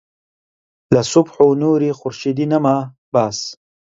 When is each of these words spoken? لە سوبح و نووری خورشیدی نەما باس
لە 0.93 1.01
سوبح 1.11 1.33
و 1.47 1.49
نووری 1.61 1.97
خورشیدی 1.99 2.45
نەما 2.51 2.77
باس 3.13 3.39